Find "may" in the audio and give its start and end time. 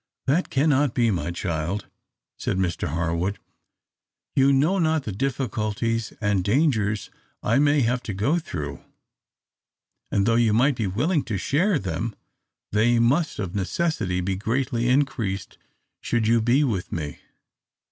7.59-7.81